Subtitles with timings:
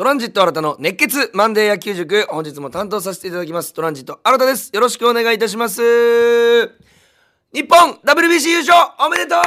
[0.00, 4.70] トランジット新たの熱血マンデー野球塾本日も担当させていただきますトランジット新たです。
[4.72, 5.82] よろしくお願いいたします。
[7.52, 9.40] 日本 WBC 優勝おめでとう。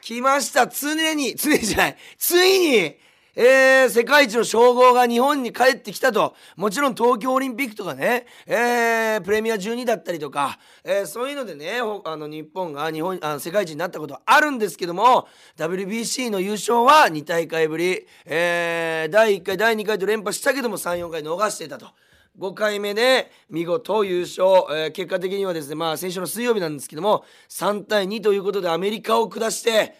[0.00, 0.66] 来ました。
[0.66, 1.96] 常に常じゃない。
[2.18, 2.96] ついに
[3.40, 6.34] えー、世界一の称号が日本に帰ってきたと。
[6.56, 21.86] もちろん東京オリンピックとかね、えー、プレミア12だったりとか、えー、そういうのでね、あの日本が日本あ世界一になったことはあるんですけども、WBC の優勝は2大会ぶり、えー、第1回、第2回と連覇したけども3、4回逃していたと。
[22.40, 29.96] 5回目で見事優勝、えー、結果的にはですねまあ先週の水曜日なんですけども3対2ということでアメリカを下して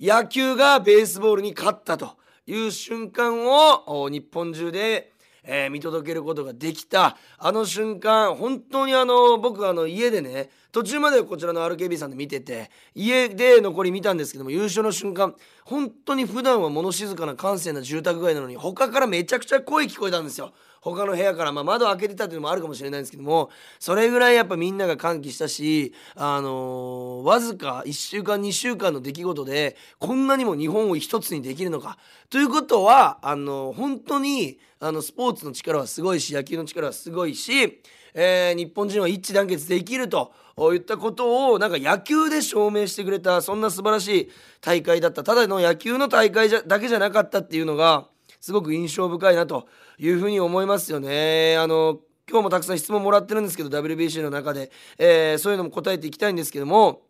[0.00, 2.16] 野球がベースボールに勝ったと。
[2.46, 20.52] いう瞬間を日本中で、えー、見届けることができたあの瞬間本当にあの僕あの家でね途中までこちらの RKB さんで見てて家で残り見たんですけども優勝の瞬間本当に普段は物静かな閑静な住宅街なのに他からめちゃくちゃ声聞こえたんですよ。
[20.94, 31.98] 他の部屋から、まあ、窓開けてたっていうのもあるかもしれないんですけどもそれぐらいやっぱみんなが歓喜したし、あのー、わずか1週間2週間の出来事でこんなにも日本を一つにできるのか
[32.30, 37.80] ということはあのー、本当にあのスポーツの力はすごいし野球の力はすごいし、
[38.14, 40.32] えー、日本人は一致団結できると。
[40.58, 44.30] 言ったことをなんか野球で証明してくれたそんな素晴らしい
[44.62, 48.08] 大会だったただの野球の大会じゃだけじゃなかったっていうのが
[48.46, 49.66] すごく印象深いなと
[49.98, 51.56] いうふうに思いますよね。
[51.58, 51.98] あの
[52.30, 57.02] 今日もたくさん質問もらってるんですけど WBC の中で、えー、そういうのも答えていきたいんですけども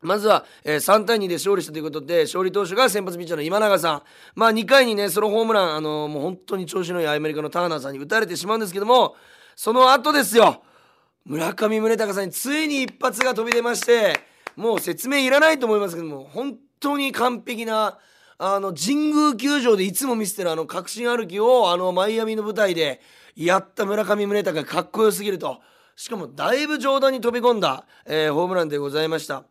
[0.00, 4.02] まずは、えー、3対2で勝利したということで、勝利投手が先発ピッチャーの今永さん。
[4.34, 9.16] まあ2回にね、ソロホームラン、あのー、もう本当に調子のいいアメリカのターナーさんに打たれてしまうんですけども、
[9.56, 10.62] その後ですよ、
[11.26, 14.18] 村上宗隆さんについに一発が飛び出まして、
[14.56, 17.98] もう説明いらないと思いますけども、本当に完璧な、
[18.42, 23.02] あの神宮球場でいつも見せてるあの確信歩きをあのマイアミの舞台で
[23.36, 25.60] やった村上宗隆かっこよすぎると。
[25.94, 29.44] しかもだいぶ上段に飛び込んだ、えー、ホームランでございました。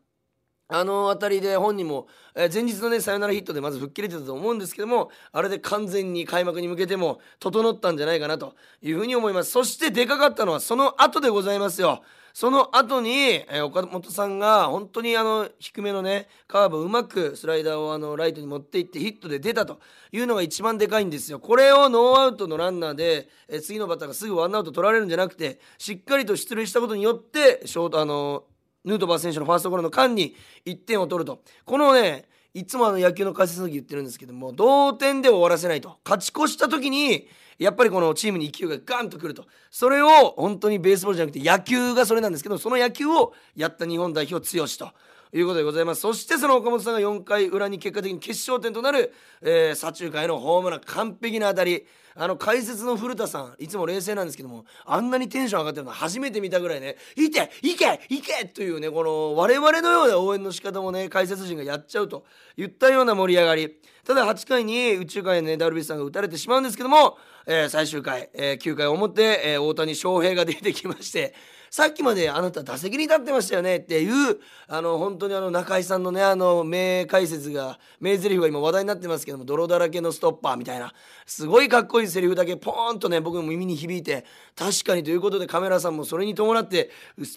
[0.69, 9.51] あの辺りで本人も、えー、前日のねサヨナラヒットでまず吹っ切れてたと思うんですけどもあれで完全に開幕に向けても整ったんじゃないかなというふうに思います。
[9.51, 12.01] そしてでかかったのはその後でございますよ。
[12.33, 19.79] その後に、えー、岡本さんが本当にあの低めのねカーブをうまくスライダーをあのライトに持っていってヒットで出たと
[20.11, 21.39] いうのが一番でかいんですよ。
[21.39, 28.43] これをノーアウトのランナーで、えー、次のバッターがすぐワンアウト取られるんじゃなくてしっかりと出塁したことによってショートあの
[28.85, 30.35] ヌートバー選手のファーストゴロの間に
[30.65, 37.27] 1点を取るとこのねいつもあの野球の解説の時言ってるんですけども同点で終わらせないと勝ち越した時に
[37.59, 44.91] やっぱりこのチームに勢いがガンとくるとそれを本当にベースボールじゃなくて野球がそれなんですけどその野球をやった日本代表剛と。
[45.33, 51.85] いうことでございますそしてその岡本さんが4回裏に結果的に決勝点となる、えー、左中間へのホームラン完璧な当たり
[52.15, 62.25] あの解説の古田さんいつも冷静なんですけどもあんなにテンション上がってるの初めて見たぐらいね「いけいけいけ!」というねこの我々のような応援の仕方もね解説陣がやっちゃうと
[62.57, 67.17] いったような盛り上がりただ8回に宇宙界ねダルビッシュさんが打たれてしまうんですけども
[67.51, 71.33] えー、最終回、えー、9回表、えー、大谷翔平が出てきまして
[71.71, 80.93] さっきまであなた打席に立ってましたよねっていうあの本当にあの中井さんのねあの名解説が名台詞が今話題になってますけども泥だらけのストッパーみたいな
[81.25, 84.25] すごいかっこいいセリフだけポーンとね僕の耳に響いて
[84.55, 86.89] 確かにということでカメラさんもそれに伴って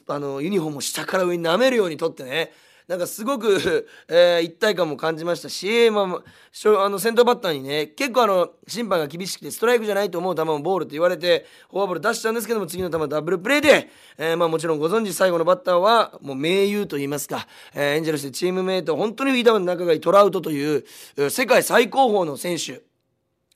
[0.08, 2.52] あのユニフォームを下から上に舐めるように撮ってね
[2.88, 13.88] なんかすごく えー、一体感も感じましたし、まあ、あの先頭バッターにね結構あの審判が厳しくてストライクじゃないと思う球もボールと言われてフォアボール出したんですけども次の球ダブルプレーで、
[14.18, 20.84] えー、まあ、もちろんご存知最後のバッターはもう盟友と言いますか、えー、エンジェルスでチームメイト本当にフィーダーの仲がいいトラウトという
[21.30, 22.91] 世界最高峰の選手。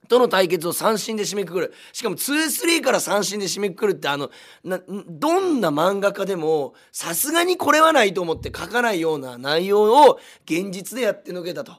[0.07, 4.31] との対決を三振で締めくくるしかも2-3から三振で締めくくるってあの
[4.65, 11.73] などんな漫画家でもさすがにこれはないと思って書かないような内容を現実でやってのけたと。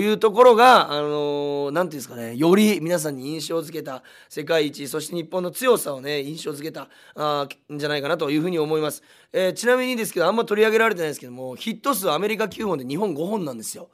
[0.00, 9.02] いうところが、あのー、ていうんですかね、より皆さんに印象づけた世界一、そして日本の強さをね、印象づけたあんじゃないかなというふうに思います、
[9.32, 13.88] えー、ちなみにですけど、あんま取り上げられてないですけども、ヒット数アメリカ9本で日本5本なんですよ。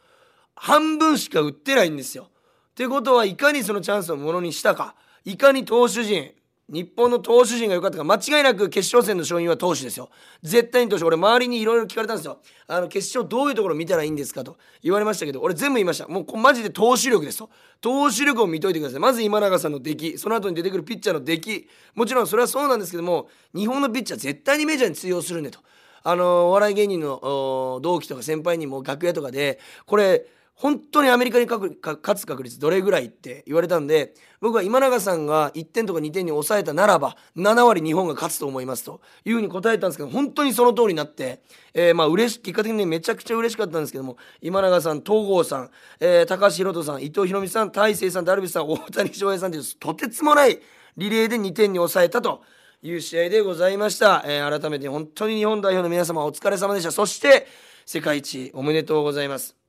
[0.54, 2.30] 半分しか売ってないんですよ。
[2.80, 4.94] ってことはいかにそのチャンスをものにしたか。
[5.26, 6.32] いかに投手陣
[6.70, 8.04] 日本の投手陣が良かったか。
[8.04, 10.08] 間違いなく決勝戦の勝因は投手ですよ。
[10.42, 12.38] 絶対に投手俺周りにいろいろ聞かれたんですよ。
[12.68, 14.56] あの決勝どういうところ見たらいいんですかと。
[14.82, 16.08] 言われましたけど俺全部言いました。
[16.08, 17.50] もうマジで投手力ですと。
[17.82, 18.98] 投手力を見といてください。
[18.98, 20.16] まず今永さんの出来。
[20.16, 21.68] その後に出てくるピッチャーの出来。
[21.94, 25.60] もちろんそれはそうなんですけども日本のピッチャー絶対にメジャーに通用するねと。
[26.02, 30.24] あのお笑い芸人の同期とか先輩にも楽屋とかでこれ
[30.60, 34.12] 本当にアメリカに勝つ確率どれぐらいって言われたんで
[34.42, 41.40] 僕は今永さんが1点とか2点に抑えたならば7割日本が勝つと思いますというふうに答えたんですけど本当にその通りになって、
[41.72, 50.60] えー、まあ嬉し結果的に、めちゃくちゃ嬉しかったんですけども今永さん東郷さん、えー、高橋宏斗さん伊藤博美さん大勢さんダルビッシュさん大谷翔平さんというとてつもない
[50.98, 52.42] リレーで2点に抑えたと
[52.82, 56.92] いう試合でございました、えー、改めて本当に日本代表の皆様お疲れ様でした。
[56.92, 57.46] そして
[57.86, 59.59] 世界一おめでとうございます。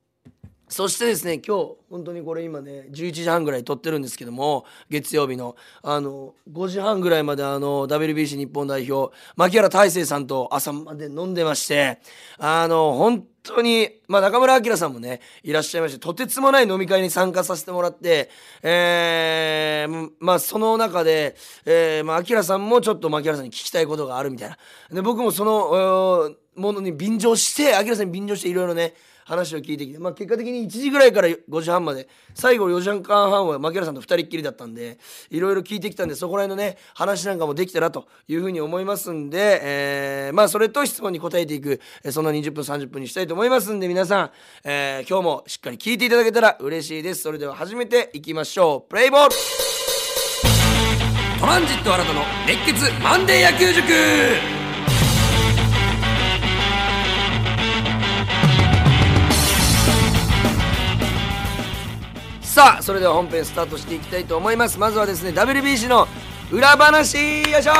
[0.72, 11.98] そしてですね今日本当にこれ今ね11時半ぐらい撮ってるんですけども月曜日のあの5時半ぐらいまであの WBC 日本代表牧原大成さんと朝まで飲んでまして
[12.38, 18.30] あの本当に、まあ、中村晃さんもねいらっしゃいましてとてつもない飲み会に参加させてもらって、
[18.62, 21.36] えー、まあその中で、
[21.66, 24.56] えーまあ、明さんもちょっと牧原さんに聞きたいことがあるみたいな。
[24.90, 34.98] で僕もそのものに便乗して明さんに便乗していろいろね話を聞いてきて、まあ、結果的に1時ぐらいから5時半まで最後4時間半は牧原さんと2人っきりだったんで
[35.30, 41.80] いろいろ聞いてきたんでそこら辺のね話なんかもできたらというふうに思いますんで、えー、まあそれと質問に答えていく
[42.10, 44.30] そんな20分30分にしたいと思いますんで皆さん、
[44.64, 47.22] えー、今日もしっかり聞いていただけたら嬉しいです。
[47.22, 48.90] それでは始めていきましょう。
[48.90, 49.34] プレイボール。
[51.40, 54.61] トランジット新たの熱血マンデー野球塾。
[62.62, 64.78] さあそれでは本編スタートしていきたいと思います。
[64.78, 66.06] まずはですね WBC の
[66.52, 67.72] 裏話よいしょ。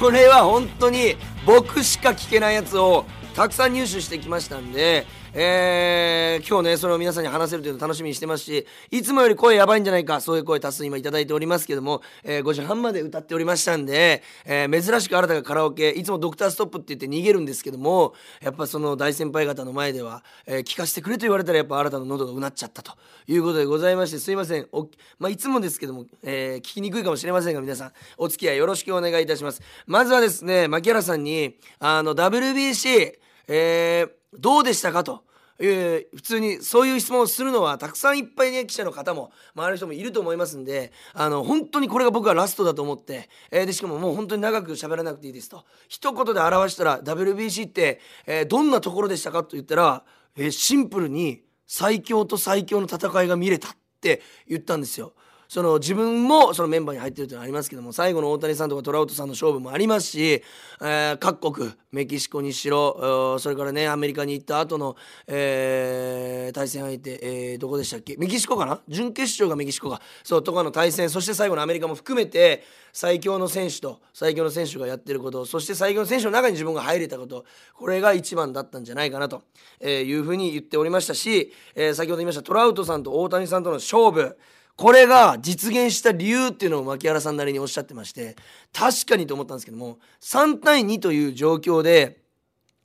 [0.00, 1.14] これは本当に
[1.46, 3.04] 僕しか聞けないやつを
[3.36, 5.06] たくさん入手してきましたんで
[5.38, 22.92] えー、今日ねそれを皆さんに話せるというのを楽しみにしてますしいつもより声やばいんじゃないかそういう声多数今頂いておりますけども、えー、5時半まで歌っておりましたんで、えー、珍しく新たがカラオケいつもドクターストップって言って逃げるんですけどもやっぱその大先輩方の前では、えー、聞かせてくれと言われたらやっぱ新たの喉がうなっちゃったと
[23.26, 24.88] いうことでございましてすいませんお、
[25.18, 29.60] まあ、いつもですけども、えー、聞きにくいかもしれませんが皆さんお付き合いよろしくお願いいたします。
[29.86, 33.18] まずはですね牧原さんにあの WBC
[33.48, 35.25] えー、どうでしたかと。
[35.58, 50.04] えー、普通にそういう質問をするのはたくさんいっぱいね記者の方も周りの人もいると思いますんであの本当にこれが僕はラストだと思って、えー、でしかももう本当に長く喋らなくていいですと一言で表したら WBC って、えー、どんなところでしたかと言ったら、
[50.36, 55.14] えシンプルに最強と最強の戦いが見れたって言ったんですよ。
[55.48, 60.42] その自分もそのメンバーに入ってるというのはありますけども最後の大谷さんとかトラウトさんの勝負もありますし、
[60.80, 64.96] えー、各国メキシコにしろそれからねアメリカに行った後の、
[65.26, 68.16] えー、対戦相手、えー、どこでしたっけ？
[68.18, 68.80] メキシコかな？
[68.88, 77.44] 準決勝がメキシコがそうとかの対戦そして最後のアメリカも含めて最強の選手と最強の選手がやってることそして最強の選手の中に自分が入れたこと
[77.74, 79.42] これが一番だったんじゃないかなと
[79.82, 84.36] いうふうに言っておりましたし、えー、先ほど言いましたトラウトさんと大谷さんとの勝負。
[84.76, 88.36] これが実現した理由っていうのを牧原さんなりにおっしゃってまして
[88.72, 92.18] 確かにと思ったんですけども3対2という状況で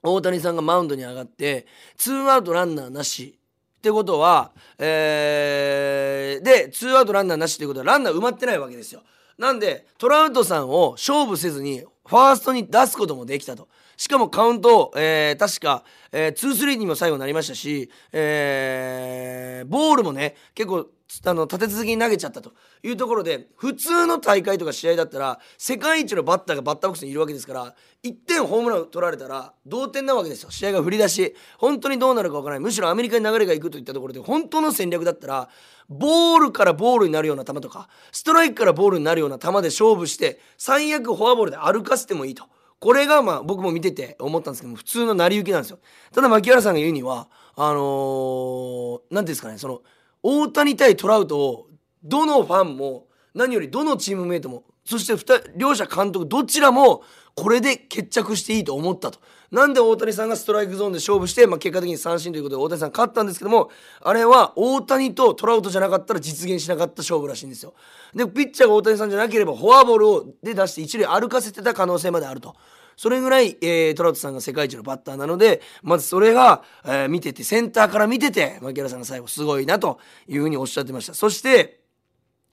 [0.01, 1.67] 大谷さんがマウンドに上がって
[1.97, 3.37] ツーアウトランナーなし
[3.77, 9.01] ってことは、えー、でツーアウトランナーなしっていうことはランナー埋まってないわけですよ。
[9.37, 13.67] なんでトラウトさんを勝負せずにファーストに出すこともできたと。
[14.01, 20.87] しかもカウント、えー、確か、えー、2-3にも最後なりましたし、えー、ボールもね結構
[21.23, 35.49] あの立て続けに投げちゃったというところで普通の大会とか試合だったら世界一のバッターがバッターボックスにいるわけですから1点ホームランを取られたら同点なわけですよ試合が振り出し本当にどうなるか分からないむしろアメリカに流れがいくといったところで本当の戦略だったら
[35.89, 42.45] ボールからボールになるような球とかストライクからボールになるような球で勝負して最悪フォアボールで歩かせてもいいと。
[42.81, 45.79] これがまあ僕も見てて思ったんですけど普通の成り行きなんですよ。
[46.11, 49.81] ただ牧原さんが言うにはあのー、ていうんですかねその
[50.23, 51.67] 大谷対トラウトを
[52.03, 55.15] どのファンも何よりどのチームメイトもそして
[55.55, 57.03] 両者監督どちらも
[57.35, 59.19] これで決着していいと思ったと。
[59.51, 63.69] なんで大谷さんがストライクゾーンで勝負して、まあ、結果的に三振ということで大谷さん勝ったんですけども
[64.01, 67.73] あれは大谷とトラウトじゃなかったら実現しなかった勝負らしいんですよ。
[68.15, 72.55] でピッチャーが大谷さんじゃなければフォアボールをで出して一塁歩かせてた可能性まであると。
[72.95, 81.79] それぐらい、えー、トラウトさんが世界一のバッターなのでまずそれが、えー、見ててセンターから見てて牧原さんが最後すごいなというふうにおっしゃってましたそして、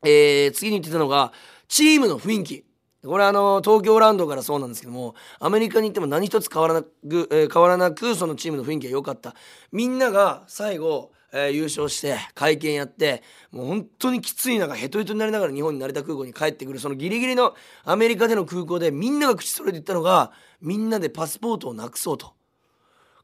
[0.04, 1.32] えー、次に言ってたのが
[1.68, 2.64] チームの雰囲気。
[3.04, 6.88] これあの東京ラウンドからそうなんですけどもアメリカに行っても何一つ変わらなく、
[7.30, 9.34] えー、変わらなくそのチームの雰囲気が良かった。
[9.70, 22.32] みんなが最後えー、優勝して会見やってもう本当にきつい中ヘトヘトになりながら日本に成田空港に帰ってくるそのギリギリのアメリカでの空港でみんなが口そろえて言ったのがみんなでパスポートをなくそうと。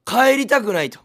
[0.04, 1.00] 帰りたくないと。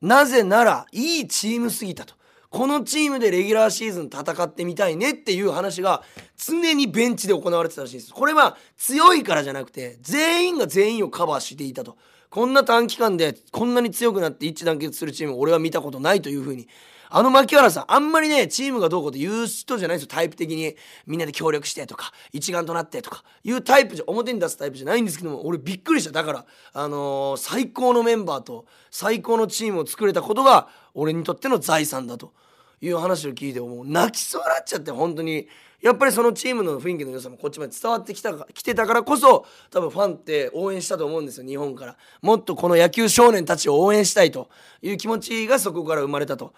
[0.00, 2.14] なぜならいいチームすぎたと。
[2.56, 6.02] このチームでレギュラーシーズン戦ってみたいねっていう話が
[6.38, 8.14] 常にベンチで行われてたらしいんです。
[8.14, 11.98] これは強いからじゃなくて全員が全員をカバーしていたと。
[12.30, 16.66] こんな短期間でこんなに強くなって一致団結するチーム俺は見たことないというふうに。
[17.10, 20.08] あの牧原さんあんまりねチームがどうこうと言う人じゃないんですよ。
[20.08, 20.76] タイプ的に。
[21.06, 26.10] みんなで協力してとか一丸となってとかいうタイプじゃ表に出すタイプじゃないんですけども俺びっくりした。
[26.10, 32.32] だからあのー、最高のメンバーと最高のチームを作れたことが俺にとっての財産だと。
[32.80, 35.48] いう話を聞いてもう泣きそうになっちゃって本当に。
[35.82, 41.96] やっぱりそのチームの雰囲気の良さもこっちまで伝わってきた来てたからこそ多分ファンって応援したと思うんですよ日本から。
[42.22, 44.48] もっとこの野球少年たちを応援したいと
[44.82, 46.54] いう気持ちがそこから生まれたと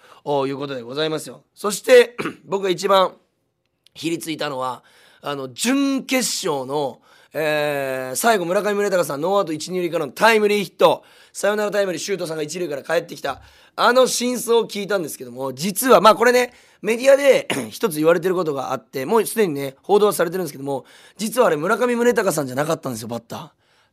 [0.46, 1.42] いうことでございますよ。
[1.52, 3.16] そして 僕が一番
[3.92, 4.84] ひりついたのは
[5.20, 7.00] あの準決勝の
[7.34, 13.42] えー、最後村上宗隆さんノーアウト1、2塁からのタイムリーヒットサヨナラタイムリーシュートさんが1塁から帰ってきた
[13.76, 20.84] あの真相を聞いたんですけども実はまあこれねメディアで 一つ言われてることがあってもうすでにね報道はされてるんですけども
[21.16, 23.48] 実はあれ村上宗隆さんじゃなかったんですよバッター。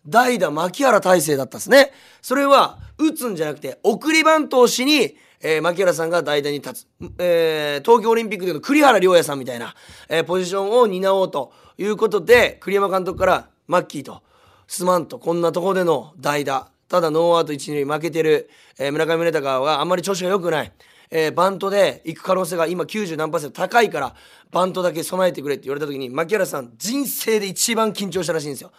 [0.08, 1.92] 代打牧原大成だったんですね。
[2.22, 6.88] それは打つんじゃなくて送りバントをしにえー、牧原さんが代打に立つ、
[7.20, 9.76] えー、東京オリンピックでの栗原良也さんみたいな、
[10.10, 14.24] えー、ポジションを担おうということで栗山監督からマッキーと
[14.68, 16.70] すまんとこんなとこでの代打。
[16.88, 20.72] ただノーアウト1塁負けてる、えー、村上宗隆はあんまり調子が良くない、
[21.10, 24.16] えー、バントで行く可能性が今90何パーセント高いから
[24.52, 28.72] バントだけ備えてくれって言われた時に牧原さん人生で一番緊張したらしいんですよ。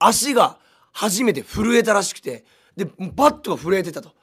[0.00, 0.58] 足が
[0.92, 2.44] 初めて震えたらしくて
[2.76, 4.17] でバットが震えてたと。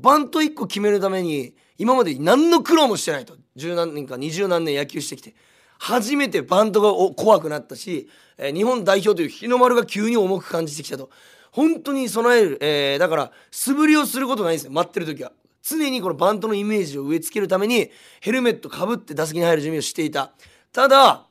[0.00, 3.36] バント1個決めるために今まで何の苦労もしてないと。
[3.56, 5.34] 十何年か二十何年野球してきて。
[5.78, 11.10] 初めてバントが怖くなったし、えー、日本代表という日の丸が急に重く感じてきたと。
[11.50, 14.72] 本当に備える、えー、だから素振りをすることないんですよ。
[14.72, 15.32] 待ってる時は。
[15.62, 17.90] 常にこのバントのイメージを植え付けるために
[18.20, 20.32] ヘルメットかぶって打席に入る準備をしていた。
[20.72, 21.26] ただ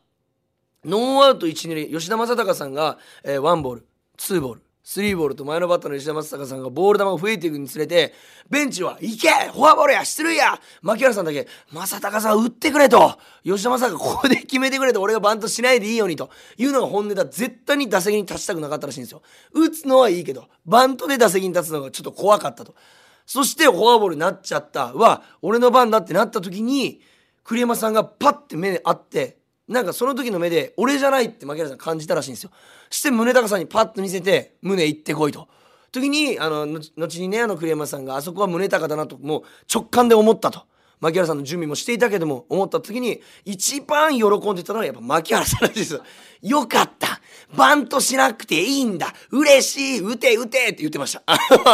[0.86, 1.92] ノーアウト1、2塁。
[1.92, 3.86] 吉田正尚さんが、えー、1ボール
[4.18, 4.67] 2ボール。
[4.90, 8.14] スリーボールと前のバッターの吉田正尚さんがボール球が増えていくにつれて
[8.50, 13.20] ベンチは「行けフォアボールや出塁や!」牧原さんだけ「正尚さん打ってくれ」と。
[13.44, 15.02] 吉田正尚ここで決めてくれと。
[15.02, 16.30] 俺がバントしないでいいようにと。
[16.58, 17.26] いうのが本音だ。
[17.26, 19.22] 絶対に打席に立ちたくなかったらしいんですよ。
[19.52, 22.74] 打つのはいいけどバントで打席に立つのがちょっと怖かったと。
[23.26, 24.94] そしてフォアボールになっちゃった。
[24.94, 27.02] は俺の番だってなった時に
[27.44, 32.52] 栗山さんがパッて目で合ってなんかその時の目で俺じゃないって牧原さん感じたらしいんですよ。
[32.90, 35.48] して宗隆さんにパッと見せて胸行ってこいと。
[35.92, 36.66] 時にあの
[36.98, 39.44] 後にねあの栗山さんがあそこは宗隆だなともう
[39.74, 40.64] 直感で思ったと。
[41.00, 46.02] 牧原さんの準備もしていたけども思った時に一番喜んでたのはやっぱ牧原さんらしいです
[46.42, 47.20] よかった。
[47.56, 49.14] バントしなくていいんだ。
[49.32, 50.00] 嬉しい。
[50.02, 51.24] 打て打てって言ってました。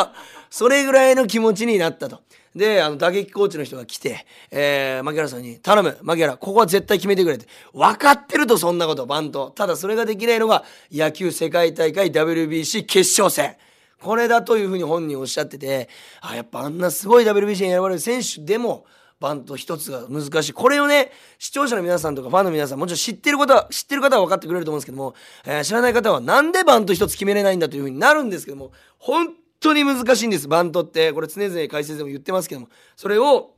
[0.50, 2.22] それぐらいの気持ちになったと。
[2.56, 5.98] であの打撃コーチの人が来て、えー、牧原さんに「頼む。
[6.02, 7.48] 牧原ここは絶対決めてくれ」って。
[7.74, 9.52] 分かってるとそんなことバント。
[9.56, 13.56] ただそれができないのが野球世界大会 WBC 決勝戦。
[14.02, 15.90] これだというふうに本人おっしゃってて
[16.22, 18.86] あやっぱあんなすごい WBC に選ばれる選手でも
[19.20, 20.54] バント一つが難しい。
[20.54, 29.30] これをね視聴者の皆さんとかファンの皆さんもちろん知ってることは知ってる方は分かってくれると思うんですけども、えー、知らない方はなんでバント一つ決めれないんだというふうになるんですけども本
[29.64, 30.48] 当に難しいんです。
[30.48, 31.14] バントって。
[31.14, 32.70] これ常々解説でも言ってますけども。
[32.96, 33.53] それを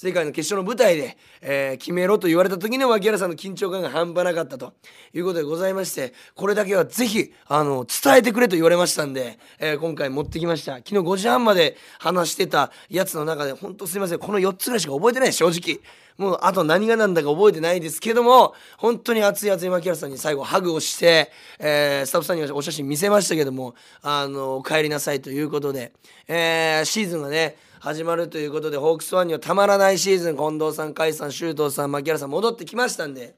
[0.00, 4.74] 世界の決勝の舞台で、えー、決めろと言われた時の脇原さんの緊張感が半端なかったと。
[5.12, 10.76] いうことでございましてこれだけはぜひあの伝えてくれと言われましたんで、えー、今回持ってきました。
[10.76, 14.20] 昨日5時半まで話してたやつの中で本当すいません。
[14.20, 15.80] この4つぐらいしか覚えてない正直。
[16.16, 25.92] もうあと何が何だか覚えてないですけども本当に熱い熱い牧原さんに最後ハグをして、えー、スタッフさんにお写真見せましたけどもあの帰りなさいということで、
[26.26, 30.36] えー、シーズンがね始まるということでホークスファンにはたまらないシーズン。
[30.36, 33.36] 近藤さん甲斐さん周東さん牧原さん戻ってきましたんで、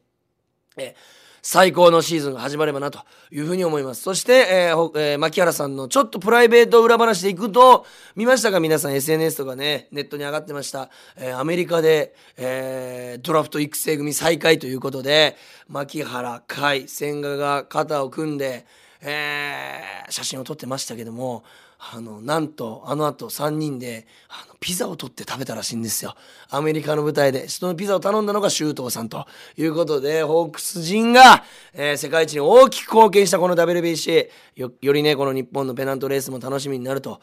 [0.77, 0.95] え
[1.43, 4.03] 最高のシーズンが始まればなというふうに思います。
[4.03, 15.37] そして、えーえー、牧原さんのちょっとプライベート裏話でいくと見ましたか皆さん SNS とかねネットに上がってました、えー、アメリカで、えー、ドラフト育成組再開ということで
[15.69, 18.67] 牧原甲斐千賀が肩を組んで、
[19.01, 21.45] えー、写真を撮ってましたけども
[21.93, 26.15] あのなんとあのあと3人であのピザを取って食べたらしいんですよ。
[26.51, 29.27] アメリカの舞台でそのピザを頼んだのが周東さんと。
[29.57, 37.21] いうことでホークス人が、えー、世界一に大きく貢献したこの WBC よよりねこの日本のペナントレースも楽しみになると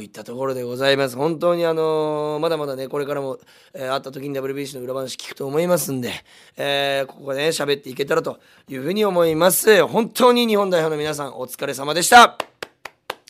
[0.00, 1.16] いったところでございます。
[1.16, 3.38] 本当にあのー、まだまだねこれからも、
[3.74, 6.12] えー、会った時に WBC の裏話聞くと思いますんで、
[6.56, 8.38] えー、ここでね喋っていけたらと
[8.68, 9.84] いうふうに思います。
[9.86, 12.57] 本当に日本代表の皆さんお疲れ様でした。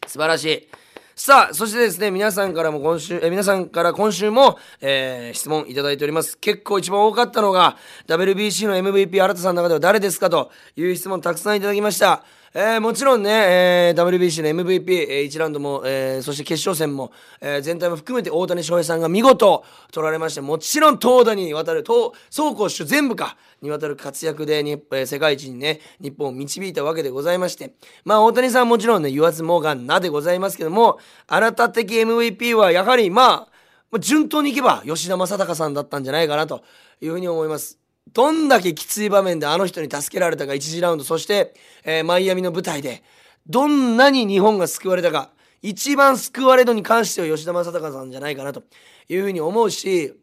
[0.09, 0.69] 素晴らしい。
[1.15, 6.39] さあそしてですね皆さんからも今週え皆さんから今週も、えー、質問いただいております。
[6.39, 12.23] 結構一番多かったのが WBC の MVP 新田さんの中では誰ですかという質問たくさんいただきました。
[12.55, 27.75] えー、もちろんね、えー、WBC の MVP、えー、1ラウンドも、えー、そして決勝戦も、えー、全体も含めて大谷翔平さんが見事取られまして、もちろん投打にわたる、投、走攻守全部か、にわたる活躍でに、えー、世界一にね、日本を導いたわけでございまして、
[28.05, 33.49] まあ大谷さんもちろんね、言わずもがなでございますけども、新た的 MVP はやはりま
[33.93, 36.63] あ、順当にいけば吉田正尚さんだったんじゃないかなと
[37.01, 37.88] いうふうに思います。
[38.13, 41.05] どんだけきつい場面であの人に助けられたか1次ラウンド。
[41.05, 43.03] そして、えー、マイアミの舞台で
[43.47, 45.31] どんなに日本が救われたか
[45.63, 48.63] 一番救われるのに関しては吉田正尚さんじゃないかなと
[49.09, 50.15] いうふうに思うし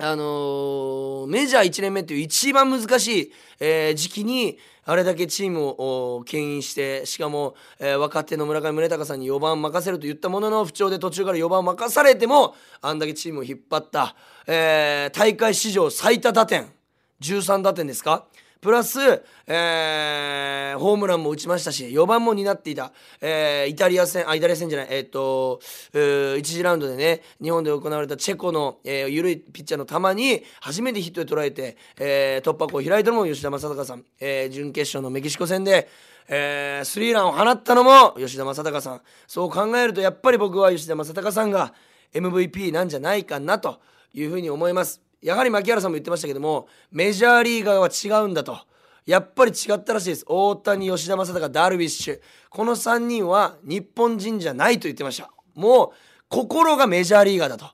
[0.00, 14.14] あのー、メジャー1年目っていう一番難しい、えー、時期にあれだけチームを牽引してしかも、えー、若手の村上宗隆さんに4番任せると言ったものの不調で途中から4番任されてもあんだけチームを引っ張った、
[14.46, 16.77] え大会史上最多打点。
[17.20, 18.26] 13打点ですか？
[18.60, 18.98] プラス、
[19.46, 25.60] えー、ホームランも打ちましたし4番も担っていた、えー、イタリア戦あイタリア戦じゃないえー、っと、
[25.92, 35.88] 1次ラウンドでね日本で行われたチェコの、えー、緩いピッチャーの球に初めてヒットで捉えて、えー、突破口を開いたのも吉田正尚さん、えー、準決勝のメキシコ戦で
[36.30, 39.00] えー、スリーランを放ったのも吉田正尚さん。
[39.26, 41.72] そう考えるとやっぱり僕は吉田正尚さんが
[42.12, 43.80] MVP なんじゃないかなと
[44.12, 45.07] いうふうに思います。
[45.20, 48.58] やはり牧原さんも言ってましたけどもメジャーリーガーは違うんだと。
[49.06, 50.24] やっぱり違ったらしいです。
[50.28, 52.20] 大谷吉田正尚ダルビッシュ。
[52.50, 55.30] この3人は日本人じゃないと言ってました。
[55.54, 55.90] もう
[56.28, 57.70] 心がメジャーリーガーだと。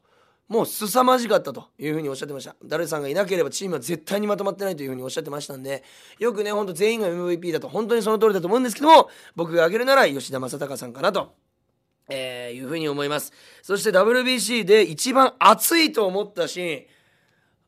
[0.46, 2.54] もう凄まじかったというふうにおっしゃってました。
[2.64, 5.82] ダルさんがいなければチームは絶対にまとまってないというふうにおっしゃってましたんで
[6.20, 11.34] よくねほんと全員が MVP だと本当にその通りだと思うんですけども僕が挙げるなら吉田正尚さんかなと。
[12.10, 13.32] えー、いうふうに思います。
[13.62, 16.93] そして WBC で一番熱いと思ったシーン。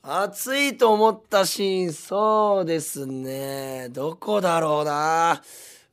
[0.08, 3.88] 暑いと思ったシーン、そうですね。
[3.90, 5.42] どこだろうな。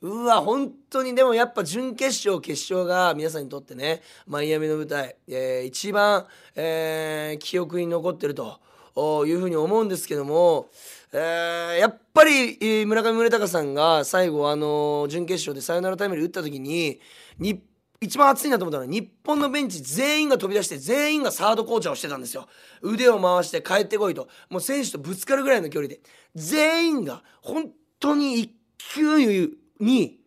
[0.02, 8.60] うわ、本当にでもやっぱ準決勝、決勝が皆さんにとってね、マイアミの舞台、えー、一番、えー、記憶に残ってると
[9.26, 10.68] いうふうに思うんですけども、
[11.12, 17.00] えー、やっぱり村上宗隆さんが最後、あの準決勝でサヨナラタイムリー打った時に、
[17.40, 17.60] 日
[18.04, 22.48] 一番熱いなと思ったのは日本のベンチ全員が飛び出して全員がサードコーチャーをしてたんですよ。
[22.82, 24.28] 腕を回して帰ってこいと。
[24.50, 26.02] もう選手とぶつかるぐらいの距離で。
[26.36, 30.20] 全員が本当に一球に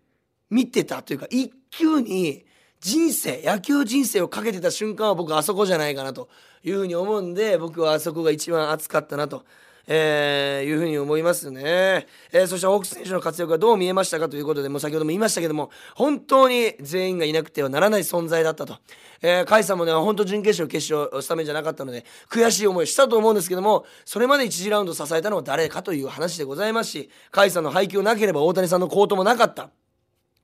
[0.50, 2.46] 見てたというか一球に
[2.80, 6.28] 人生野球人生をかけてた瞬間は僕あそこじゃないかなと
[6.62, 9.44] いうふうに思うんで僕はあそこが一番熱かったなと。
[9.86, 18.78] えー、いうふうに思いますね、えー、そしてホークス選手の活躍がどう見えましたかということでもう先ほども言いましたけども本当に全員がいなくてはならない存在だったと、
[19.22, 29.70] えー、甲斐さんもね本当準決勝決勝スタメンじゃなかったので悔しい思いしたと思うんですけどもそれまで1次ラウンド支えたのは誰かという話でございますし甲斐さんの配球なければ大谷さんの好投もなかった。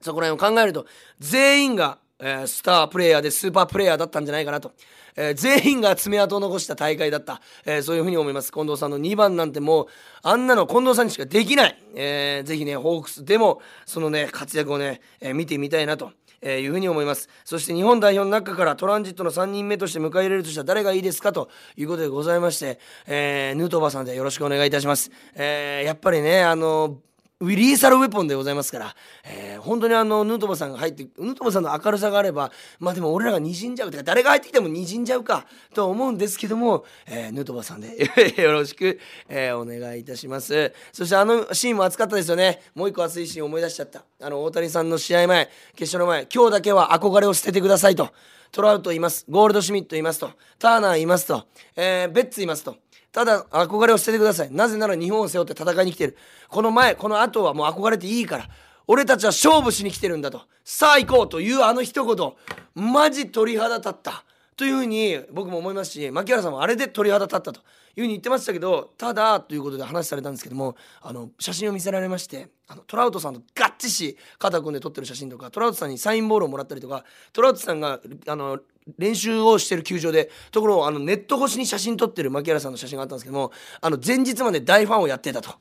[0.02, 0.87] そこら辺を考えると
[1.20, 4.72] 全員がえー、スタープレイヤーでスーパープレイヤーだったんじゃないかなと、
[5.16, 8.52] えー、全員が爪痕を残した大会だった、えー、そういうふうに思います。
[8.52, 9.87] 近藤さんの2番なんてもう
[10.22, 16.12] あんなの近藤さんにしかできない、えー、ぜひねホークスでもそのね活躍をね、えー、見てみたいなと
[16.44, 17.28] えー、いうふうに思います。
[17.44, 27.12] そして日本代表の中からトランジットの3人目として迎え入れるとしたら誰がいいですかということでございまして、えー、ヌートバーさんでよろしくお願いいたします、えー、やっぱりねあのー
[27.50, 37.96] リーサルウェポンでございますから、えー、本当にあのヌートバーさんが入ってヌートバーさんの明るさがあればまあでも俺らがにじんじゃうとか誰が入ってきてもにじんじゃうかと思うんですけども、えー、ヌートバーさんで
[38.40, 40.72] よろしく、えー、お願いいたします。
[40.92, 42.62] そしてあのシーンも熱かったですよね。
[42.74, 44.05] もう一個熱いシーン思い出しちゃった。
[44.20, 48.11] あの大谷さんの試合前決勝の前今日だけは憧れを捨ててくださいと。
[48.52, 49.24] トラウトいます。
[49.31, 50.31] ゴールドシュミットいますと。
[50.59, 52.76] ターナーいますと、えー、ベッツいますと。
[53.12, 54.51] ただ憧れを捨ててください。
[54.51, 56.16] なぜなら日本を背負って戦いに来てる。
[56.48, 58.48] この前この後はもう憧れていいから。
[58.88, 60.42] 俺たちは勝負しに来てるんだと。
[60.64, 62.33] さあ行こうというあの一言
[62.75, 64.25] マジ鳥肌立った。
[64.57, 67.61] というふうに僕も思いますし牧原さんもあれで鳥肌立ったと。
[67.94, 78.61] いうふうに言ってましたけどただということで話されたんですけどもあの写真を見せられましてあのトラウトさんとガッチし肩組んで撮ってる写真とかトラウトさんにサインボールをもらったりとかトラウトさんがあの
[78.98, 85.54] 練習をしてる球場でところをあのネット越しに写真撮ってる牧原さんの写真があったんですけどもあの前日まで大ファンをやってたと。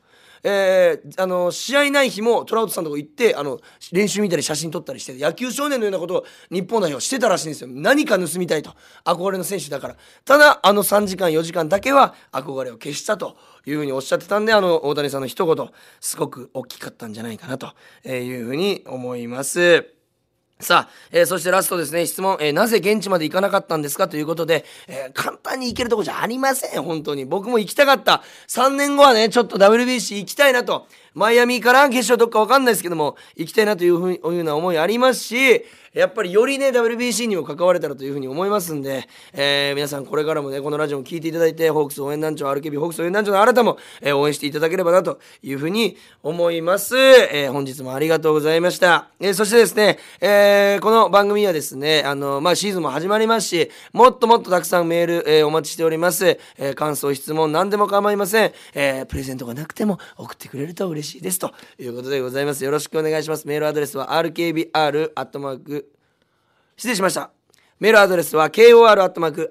[0.44, 3.60] えー、あの試合ない日もトラウトさんのとこ行ってあの
[3.92, 8.74] 練習見たり写真撮ったりして野球少年のようなことを日本代表してたらしいんですよ何か盗みたいと
[9.06, 17.68] 憧れの選手だからただあの3時間4時間だけは憧れを消したというふうにおっしゃってたんであの大谷さんの一言すごく大きかったんじゃないかなと
[18.08, 20.01] いうふうに思います。
[20.62, 24.08] さあ、えー、そしてラストですね、質問、えー、なぜ現地まで行かなかったんですか？
[24.08, 27.26] ということで、えー、簡単に行けるとこじゃありません、本当に。
[27.26, 28.24] 僕も行きたかった。
[28.48, 30.88] 3年後はね、ちょっと WBC 行きたいなと。
[31.14, 62.64] マイアミから決勝どっかわかんないですけども、行きたいなというふうな思いありますし、やっぱりよりね WBC にも関われたらというふうに思いますんで、えー、皆さんこれからもねこのラジオも聞いていただいてホークス応援団長 RKB ホークス応援団長のあなたも、えー、応援していただければなというふうに思います、えー、本日もありがとうございました、えー、そしてですね、えー、この番組はですねあのまあシーズンも始まりますしもっともっとたくさんメール、えー、お待ちしております、えー、感想質問何でも構いません、えー、プレゼントがなくても送ってくれると嬉しい嬉しいですということでございます。
[62.64, 63.48] よろしくお願いします。
[63.48, 65.92] メールアドレスは RKBR アットマーク
[66.78, 67.41] 失礼しました。
[67.82, 69.48] メールアドレスは kor.rkbr.jp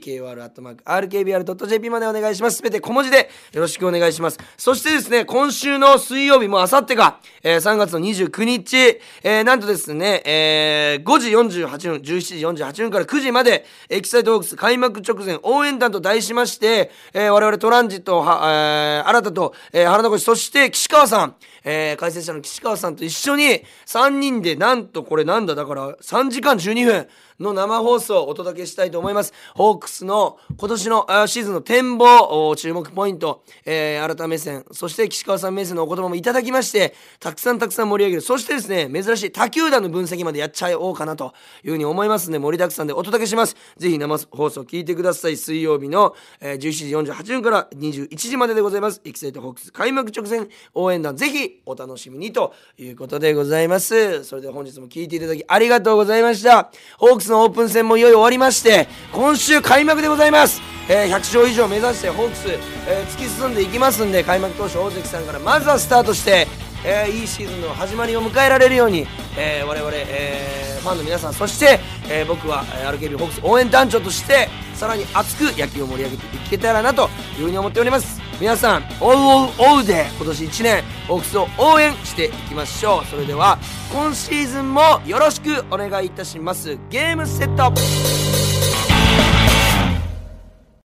[0.00, 2.56] kor.rkbr.jp までお願いします。
[2.56, 4.40] すべて小文字でよろしくお願いします。
[4.56, 8.76] そしてですね、今週の水曜日もあさってが、えー、3月の29日、
[9.22, 27.06] えー、なんとですね、えー、5時48分、17時48分から9時まで、エキサイトホークス開幕直前応援団と題しまして、えー、我々トランジット、はえー、新田と、えー、原田越、そして岸川さん、えー、解説者の岸川さんと一緒に3人でなんとこれなんだだから3時間12分。
[27.40, 29.32] の生放送をお届けしたいと思います。
[29.54, 38.22] ホークスの今年のシーズンの展望、注目ポイント、えー、改め線、そして岸川さん目線のお言葉もいただきまして、たくさんたくさん盛り上げる。
[38.22, 41.32] そしてですね、珍しい他球団の分析までやっちゃおうかなと
[41.64, 43.56] いうふうに思いますので、盛りだくさんでお届けします。
[43.76, 45.36] ぜひ生放送聞いてください。
[45.36, 49.00] 水曜日の、えー、17時48分から21時まででございます。
[49.04, 54.24] エキサイトホークス開幕直前応援団、ぜひお楽しみにということでございます。
[54.24, 56.70] それでは本日も聞いていただきありがとうございました。
[56.98, 66.46] ホークスのオープン戦もいよいよ終わりまして今週開幕でございます、えー、100勝以上目指してホークス、えー、突き進んでいきますんで開幕投手大関さんからまずはスタートして、
[66.84, 69.06] えー、いいシーズンの始まりを迎えられるように、
[69.38, 78.20] えー、我々、えー、ファンの皆さんそして、えー、僕は RKB ホークス応援団長としてさらに熱く野球を盛り上げていけたらなというふうに思っております。
[78.40, 83.06] 皆さん追う追う追うで今年1年ホークスを応援していきましょう。
[83.06, 83.58] それでは
[83.92, 86.78] 今シーズンもよろしくお願いいたします。
[86.90, 87.72] ゲームセット。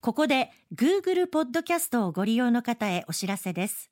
[0.00, 3.91] ここで Google ポッドキャストをご利用の方へお知らせです。